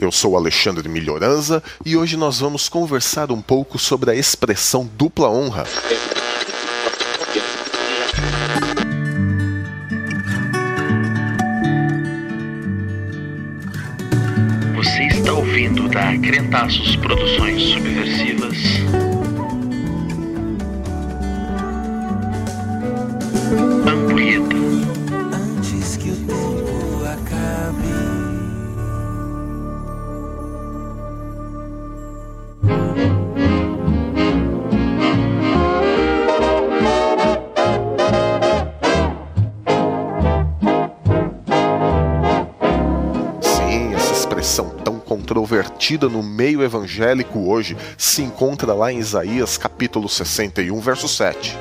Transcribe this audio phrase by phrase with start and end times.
[0.00, 5.28] Eu sou Alexandre Melhoranza e hoje nós vamos conversar um pouco sobre a expressão dupla
[5.28, 5.64] honra.
[14.74, 19.09] Você está ouvindo da Crentaços Produções Subversivas.
[45.40, 51.56] Tão controvertida no meio evangélico hoje se encontra lá em Isaías capítulo 61, verso 7.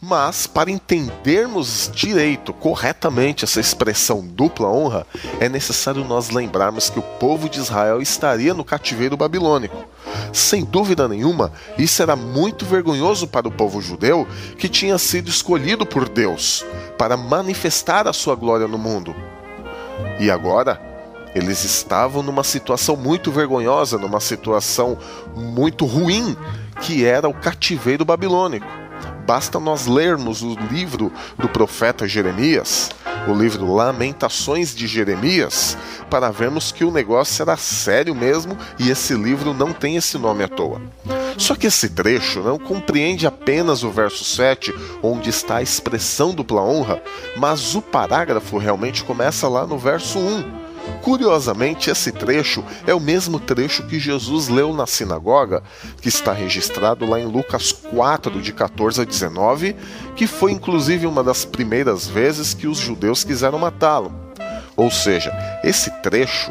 [0.00, 5.06] Mas, para entendermos direito, corretamente, essa expressão dupla honra,
[5.38, 9.84] é necessário nós lembrarmos que o povo de Israel estaria no cativeiro babilônico.
[10.32, 14.26] Sem dúvida nenhuma, isso era muito vergonhoso para o povo judeu
[14.58, 16.64] que tinha sido escolhido por Deus
[16.98, 19.14] para manifestar a sua glória no mundo.
[20.18, 20.89] E agora,
[21.34, 24.98] eles estavam numa situação muito vergonhosa, numa situação
[25.34, 26.36] muito ruim,
[26.80, 28.66] que era o cativeiro babilônico.
[29.26, 32.90] Basta nós lermos o livro do profeta Jeremias,
[33.28, 35.76] o livro Lamentações de Jeremias,
[36.10, 40.42] para vermos que o negócio era sério mesmo e esse livro não tem esse nome
[40.42, 40.80] à toa.
[41.38, 46.62] Só que esse trecho não compreende apenas o verso 7, onde está a expressão dupla
[46.62, 47.00] honra,
[47.36, 50.59] mas o parágrafo realmente começa lá no verso 1.
[51.02, 55.62] Curiosamente, esse trecho é o mesmo trecho que Jesus leu na sinagoga,
[56.00, 59.76] que está registrado lá em Lucas 4, de 14 a 19,
[60.14, 64.12] que foi inclusive uma das primeiras vezes que os judeus quiseram matá-lo.
[64.76, 65.32] Ou seja,
[65.62, 66.50] esse trecho,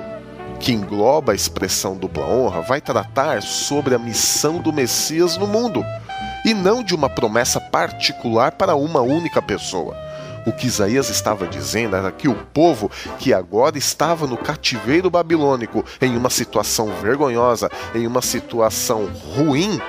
[0.59, 5.83] que engloba a expressão dupla honra, vai tratar sobre a missão do Messias no mundo,
[6.45, 9.95] e não de uma promessa particular para uma única pessoa.
[10.49, 12.89] O que Isaías estava dizendo era que o povo
[13.19, 19.79] que agora estava no cativeiro babilônico, em uma situação vergonhosa, em uma situação ruim,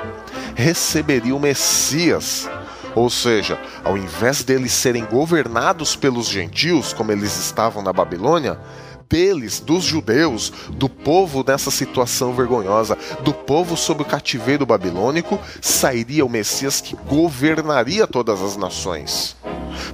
[0.55, 2.47] receberia o Messias.
[2.95, 8.61] Ou seja, ao invés deles serem governados pelos gentios, como eles estavam na Babilônia,
[9.09, 16.25] deles, dos judeus, do povo nessa situação vergonhosa, do povo sob o cativeiro babilônico, sairia
[16.25, 19.40] o Messias que governaria todas as nações.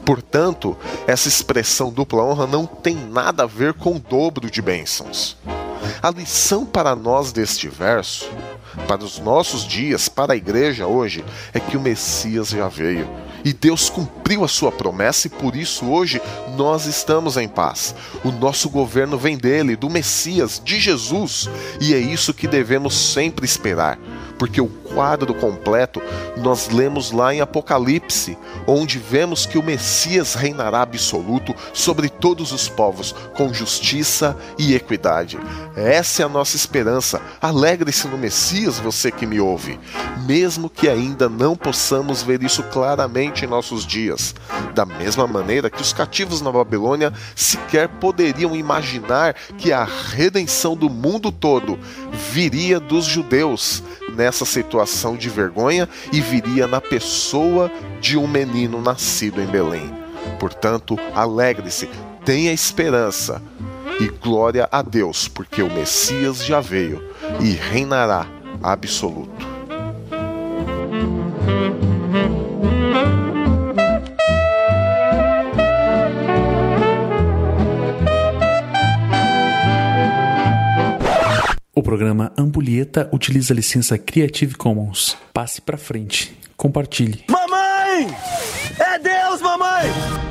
[0.04, 0.76] Portanto,
[1.06, 5.36] essa expressão dupla honra não tem nada a ver com o dobro de bênçãos.
[6.02, 8.28] A lição para nós deste verso,
[8.86, 13.08] para os nossos dias, para a igreja hoje, é que o Messias já veio.
[13.44, 16.20] E Deus cumpriu a sua promessa e por isso hoje
[16.56, 17.94] nós estamos em paz.
[18.24, 21.48] O nosso governo vem dele, do Messias, de Jesus,
[21.80, 23.98] e é isso que devemos sempre esperar,
[24.38, 26.00] porque o quadro completo
[26.36, 28.36] nós lemos lá em Apocalipse,
[28.66, 35.38] onde vemos que o Messias reinará absoluto sobre todos os povos, com justiça e equidade.
[35.74, 37.20] Essa é a nossa esperança.
[37.40, 39.78] Alegre-se no Messias, você que me ouve,
[40.26, 44.34] mesmo que ainda não possamos ver isso claramente em nossos dias.
[44.74, 50.90] Da mesma maneira que os cativos na Babilônia sequer poderiam imaginar que a redenção do
[50.90, 51.78] mundo todo
[52.32, 53.82] viria dos judeus
[54.16, 59.92] nessa situação de vergonha e viria na pessoa de um menino nascido em Belém.
[60.40, 61.88] Portanto, alegre-se,
[62.24, 63.42] tenha esperança
[64.00, 67.02] e glória a Deus, porque o Messias já veio
[67.40, 68.26] e reinará
[68.62, 69.46] absoluto.
[81.86, 85.16] Programa Ampulheta utiliza a licença Creative Commons.
[85.32, 86.36] Passe pra frente.
[86.56, 87.22] Compartilhe.
[87.28, 88.08] Mamãe!
[88.76, 90.25] É Deus, mamãe!